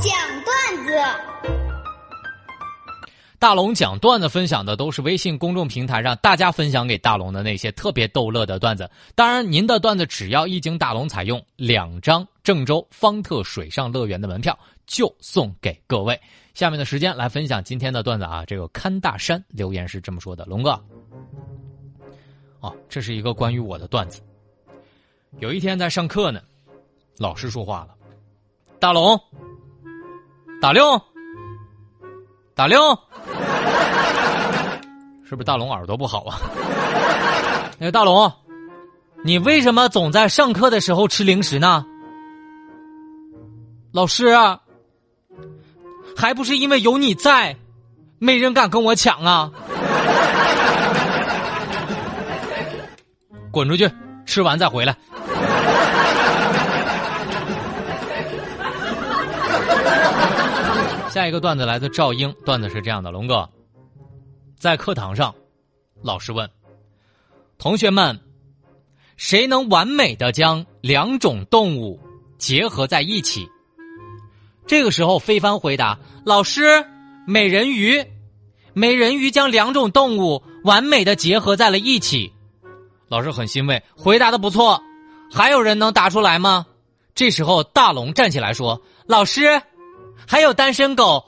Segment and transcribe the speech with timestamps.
[0.00, 0.12] 讲
[0.44, 0.92] 段子。
[3.38, 8.88] 大龙讲段子分享的都是微信公众平台上大家分享给大龙的那些特别逗乐的段子。
[9.16, 16.18] 当然，您的段子只要一经大龙采用，两张郑州方特水上乐园的门票就送给各位。
[16.54, 20.80] 下面的时间来分享今天的段子啊，这个看大山留言是这么说的：龙哥，
[22.60, 24.22] 哦，这是一个关于我的段子。
[25.40, 26.40] 有一天在上课呢，
[27.18, 27.94] 老师说话了
[28.78, 29.18] ：“大龙，
[30.62, 31.02] 打六，
[32.54, 32.78] 打六。”
[35.28, 36.38] 是不是大龙耳朵不好啊？
[37.80, 38.32] 那个大龙，
[39.24, 41.84] 你为什么总在上课的时候吃零食呢？
[43.90, 44.28] 老师，
[46.16, 47.56] 还不是因为有你在，
[48.20, 49.50] 没人敢跟我抢啊！
[53.50, 53.90] 滚出去，
[54.26, 54.96] 吃完再回来。
[61.12, 63.46] 下一个段子来自赵英，段子是这样的：龙哥，
[64.58, 65.34] 在课堂上，
[66.00, 66.48] 老师问
[67.58, 68.18] 同学们，
[69.18, 72.00] 谁能完美的将两种动物
[72.38, 73.46] 结合在一起？
[74.66, 76.82] 这个时候，飞帆回答：“老师，
[77.26, 78.02] 美人鱼，
[78.72, 82.32] 美人鱼将两种动物完美的结合在了一起。”
[83.08, 84.82] 老师很欣慰，回答的不错。
[85.30, 86.64] 还有人能答出来吗？
[87.14, 89.60] 这时候，大龙站起来说：“老师。”
[90.26, 91.24] 还有单身狗，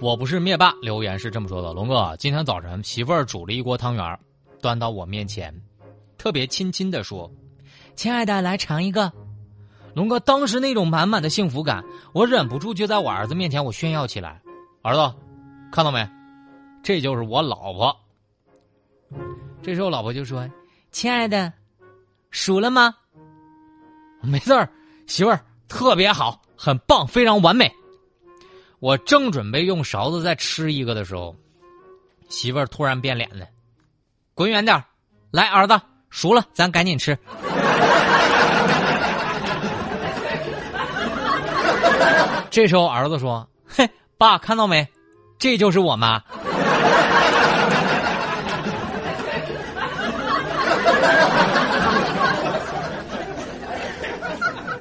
[0.00, 0.72] 我不是灭霸。
[0.82, 4.18] 留言是这么说的：龙哥，今天早晨媳妇儿煮了一锅汤圆，
[4.60, 5.54] 端到我面前，
[6.18, 7.30] 特别亲亲的说
[7.94, 9.12] ：“亲爱的，来尝一个。”
[9.94, 14.42] 龙哥当时那种满满的幸福感，我忍不住就在我儿子面前我炫耀起来
[14.82, 15.14] ：“儿子，
[15.72, 16.06] 看到没？
[16.82, 17.96] 这就是我老婆。”
[19.66, 20.48] 这时候，老婆就说
[20.92, 21.52] ：“亲爱的，
[22.30, 22.94] 熟了吗？”
[24.22, 24.68] 没事儿，
[25.08, 27.68] 媳妇儿特别好，很棒，非常完美。
[28.78, 31.34] 我正准备用勺子再吃一个的时候，
[32.28, 33.44] 媳妇儿突然变脸了
[34.34, 34.84] ：“滚远点儿
[35.32, 35.76] 来，儿子，
[36.10, 37.18] 熟了，咱赶紧吃。
[42.50, 44.86] 这时候，儿子说：“嘿，爸，看到没？
[45.40, 46.22] 这就是我妈。”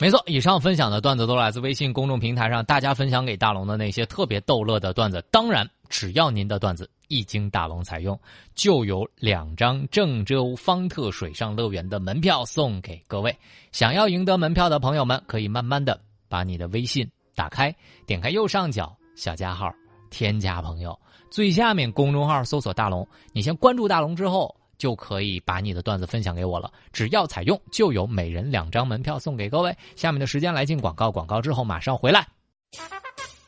[0.00, 5.22] 没错，以上分享的段子都来自微信公众平台上大家分享给大龙的那些特别逗乐的段子。
[5.30, 8.18] 当然，只要您的段子一经大龙采用，
[8.54, 13.36] 就有两张郑州方特水上乐园的门票送给各位。
[13.72, 16.00] 想要赢得门票的朋友们，可以慢慢的
[16.30, 17.70] 把你的微信打开，
[18.06, 19.70] 点开右上角小加号，
[20.08, 20.98] 添加朋友，
[21.30, 24.56] 最下面公众号搜索大龙，你先关注大龙之后。
[24.80, 29.76] 就可以把你的段子分享给我了，只要采用，就有每人两张门票送给各位。
[29.94, 32.26] 下面的时间来进广告，广告之后马上回来。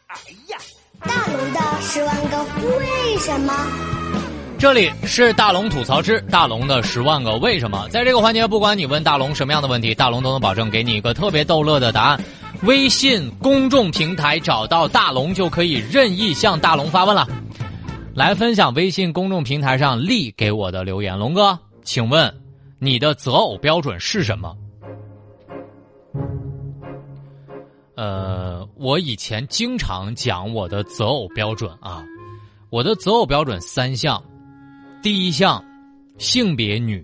[0.08, 0.16] 哎
[0.48, 0.58] 呀，
[1.00, 2.44] 大龙的十万个
[2.78, 3.52] 为什么？
[4.58, 7.88] 这里是大龙吐槽之大龙的十万个为什么。
[7.88, 12.20] 在这个环节，不管你问大龙什么样的问题，大龙都能保证给你一个特别逗乐的答案。
[12.64, 17.26] 微信公众平台找到大龙就可以任意向大龙发问了。
[18.14, 22.42] 来分享微信公众平台上丽给我的留言，龙哥，请问
[22.78, 24.54] 你的择偶标准是什么？
[27.94, 32.04] 呃，我以前经常讲我的择偶标准啊，
[32.68, 34.22] 我的择偶标准三项：
[35.02, 35.64] 第一项，
[36.18, 37.02] 性别女；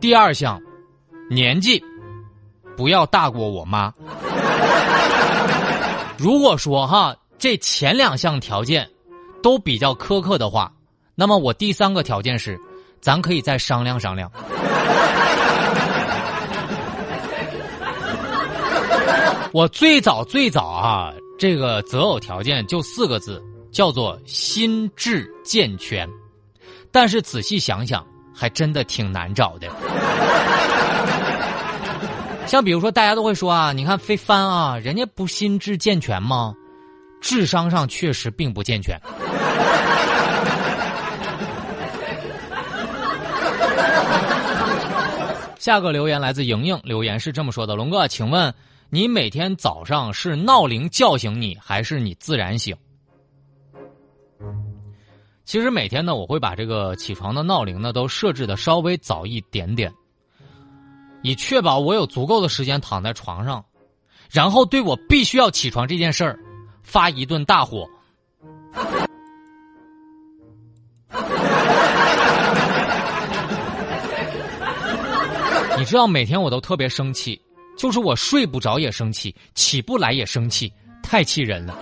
[0.00, 0.60] 第二项，
[1.30, 1.80] 年纪
[2.76, 3.94] 不要大过我妈。
[6.18, 8.90] 如果说哈，这前两项条件。
[9.44, 10.72] 都比较苛刻的话，
[11.14, 12.58] 那么我第三个条件是，
[13.02, 14.32] 咱可以再商量商量。
[19.52, 23.38] 我最早最早啊，这个择偶条件就四个字，
[23.70, 26.08] 叫做心智健全。
[26.90, 28.02] 但是仔细想想，
[28.34, 29.68] 还真的挺难找的。
[32.46, 36.54] 像比如说，大家都会说啊，你看飞帆啊，人家不心智健全吗？
[37.24, 39.00] 智商上确实并不健全。
[45.58, 48.52] 下个留言来自莹莹，留言是这么说的：“龙哥，请问
[48.90, 52.76] 你每天早上是闹铃叫醒你，还是你自然醒？”
[55.46, 59.90] 其实每天呢，我会把这个起床的闹铃呢都设置的稍微早一点点，
[61.22, 63.64] 以确保我有足够的时间躺在床上，
[64.30, 66.38] 然后对我必须要起床这件事儿
[66.84, 67.84] 发一顿大火。
[75.76, 77.40] 你知道每天我都特别生气，
[77.76, 80.72] 就是我睡不着也生气，起不来也生气，
[81.02, 81.76] 太气人了。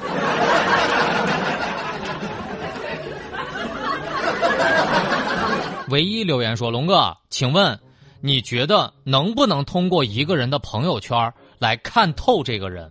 [5.90, 7.78] 唯一留言说：“龙哥，请问
[8.22, 12.90] 你觉得能不能通过一个人的朋友圈来看透这个人？”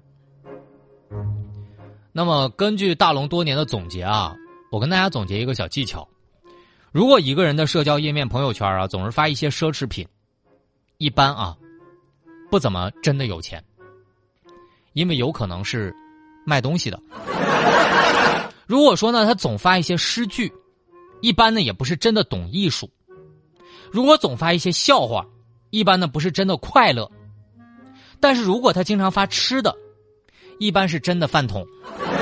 [2.12, 4.36] 那么根据大龙多年的总结啊，
[4.72, 6.08] 我跟大家总结一个小技巧：
[6.92, 10.08] 如果一个人的社交页面朋友圈啊总是发一些奢侈品，
[10.98, 11.58] 一般啊
[12.50, 13.64] 不怎么真的有钱，
[14.94, 15.96] 因为有可能是
[16.46, 17.00] 卖东西的。
[18.66, 20.52] 如果说呢，他总发一些诗句。
[21.24, 22.90] 一般呢也不是真的懂艺术，
[23.92, 25.24] 如果总发一些笑话，
[25.70, 27.12] 一般呢不是真的快乐。
[28.20, 29.76] 但是如果他经常发吃的，
[30.58, 31.64] 一般是真的饭桶。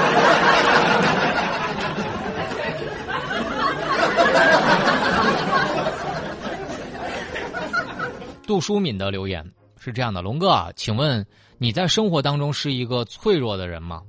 [8.48, 9.46] 杜淑敏的留言
[9.78, 11.26] 是这样的：龙哥啊，请问
[11.58, 14.02] 你在生活当中是一个脆弱的人吗？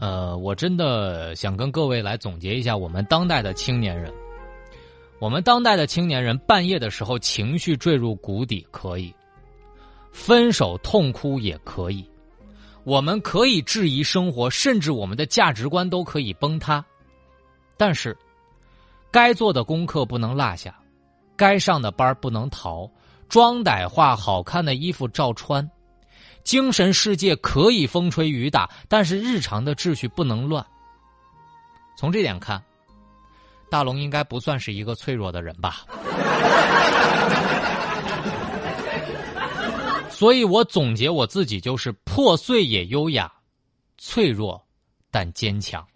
[0.00, 4.14] 呃，我真的想跟各位来总结一下我们当代的青年人。
[5.18, 9.12] 我们当代的青年人半夜的时候情绪坠入谷底可以，
[10.12, 12.08] 分手痛哭也可以，
[12.84, 16.84] 我们可以质疑生活，甚至我们的价值观都可以崩塌。
[17.76, 18.16] 但是，
[19.10, 20.74] 该做的功课不能落下，
[21.36, 22.90] 该上的班不能逃，
[23.28, 25.68] 装歹化好看的衣服照穿。
[26.42, 30.64] 精神世界可以风吹雨打，但是日常的秩序不能乱。
[31.96, 32.62] 从这点看，
[33.70, 35.84] 大龙应该不算是一个脆弱的人吧？
[40.18, 43.32] 所以我总结我自己就是破碎也优雅，
[43.98, 44.60] 脆弱
[45.12, 45.86] 但坚强。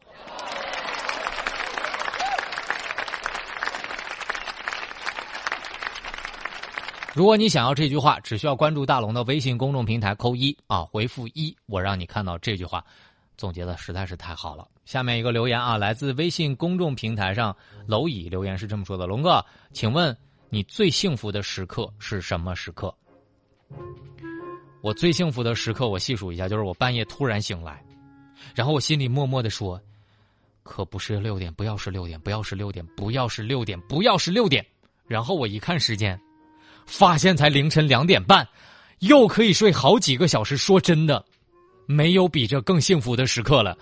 [7.12, 12.84] 如果你想要这句话，只需要关注大龙的微信公众平台，扣一啊，回复一，我让你看到这句话，
[13.36, 14.68] 总结的实在是太好了。
[14.84, 17.56] 下面一个留言啊，来自微信公众平台上
[17.88, 20.16] 蝼蚁留言是这么说的：龙哥，请问
[20.48, 22.94] 你最幸福的时刻是什么时刻？
[24.80, 27.84] 我最幸福的时刻，我细数一下，就是我半夜突然醒来，
[28.54, 29.80] 然后我心里默默的说，
[30.62, 34.66] 可不是六点，不要是六点，不要是六点，不要是六点，不要是六点，
[35.06, 36.20] 然后我一看时间。
[36.84, 38.46] 发现才凌晨两点半，
[38.98, 40.56] 又可以睡好几个小时。
[40.56, 41.24] 说真的，
[41.86, 43.78] 没有比这更幸福的时刻了。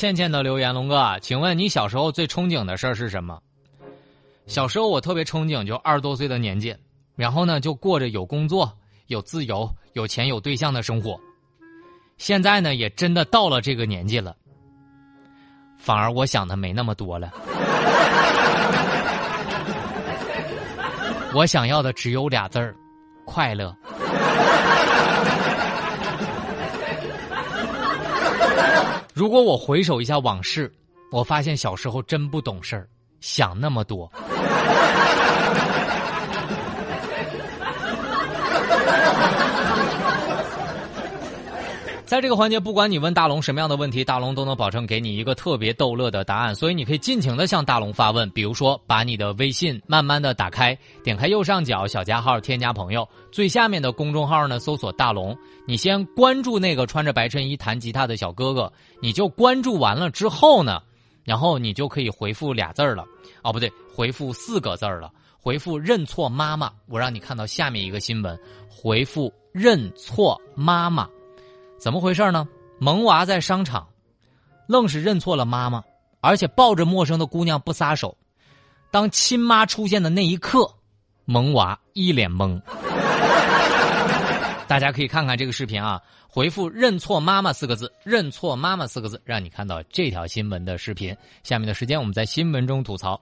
[0.00, 3.38] 倩倩的留言，龙哥，请问你小时候最憧憬的事儿是什么？
[4.46, 6.74] 小时候我特别憧憬，就二十多岁的年纪，
[7.16, 8.72] 然后呢就过着有工作、
[9.08, 11.20] 有自由、有钱、有对象的生活。
[12.16, 14.34] 现在呢，也真的到了这个年纪了，
[15.76, 17.30] 反而我想的没那么多了。
[21.34, 22.74] 我想要的只有俩字儿：
[23.26, 23.76] 快乐。
[29.20, 30.72] 如果我回首一下往事，
[31.12, 32.88] 我发现小时候真不懂事儿，
[33.20, 34.10] 想那么多。
[42.10, 46.52] 在这个环节，不管你问大龙什么样的问题，大龙都能保证给你一个特别逗乐的答案。
[46.52, 55.38] 所以你可以尽情的向大龙发问，比如说把你的微信慢慢的打开，点开右上角小加号，添加朋友，最下面的公众号呢搜索大龙，
[55.68, 60.82] 你先关注那个穿着白衬衣弹吉他的小哥哥，你就关注完了之后呢，
[61.22, 63.04] 然后你就可以回复俩字儿了，
[63.44, 66.72] 哦不对，回复四个字儿了，回复认错妈妈。
[66.88, 68.36] 我让你看到下面一个新闻，
[68.68, 71.08] 回复认错妈妈。
[71.80, 72.46] 怎么回事呢？
[72.78, 73.88] 萌娃在商场，
[74.66, 75.82] 愣是认错了妈妈，
[76.20, 78.14] 而且抱着陌生的姑娘不撒手。
[78.90, 80.70] 当亲妈出现的那一刻，
[81.24, 82.60] 萌娃一脸懵。
[84.68, 91.16] 大家可以看看这个视频啊，回复“认错妈妈”四个字，“认错妈妈”四个字，让你看到这条新闻的视频。
[91.42, 93.18] 下面的时间，我们在新闻中吐槽。